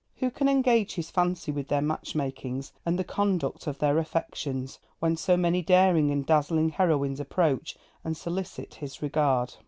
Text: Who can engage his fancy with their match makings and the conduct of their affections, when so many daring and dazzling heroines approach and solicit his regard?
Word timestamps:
Who 0.15 0.31
can 0.31 0.49
engage 0.49 0.95
his 0.95 1.11
fancy 1.11 1.51
with 1.51 1.67
their 1.67 1.79
match 1.83 2.15
makings 2.15 2.73
and 2.87 2.97
the 2.97 3.03
conduct 3.03 3.67
of 3.67 3.77
their 3.77 3.99
affections, 3.99 4.79
when 4.97 5.15
so 5.15 5.37
many 5.37 5.61
daring 5.61 6.09
and 6.09 6.25
dazzling 6.25 6.69
heroines 6.69 7.19
approach 7.19 7.77
and 8.03 8.17
solicit 8.17 8.73
his 8.73 9.03
regard? 9.03 9.53